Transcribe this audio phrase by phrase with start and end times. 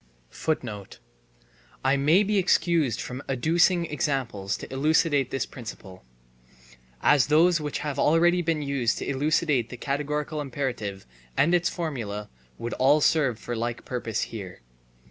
[0.01, 6.03] * I may be excused from adducing examples to elucidate this principle,
[7.03, 11.05] as those which have already been used to elucidate the categorical imperative
[11.37, 14.61] and its formula would all serve for the like purpose here.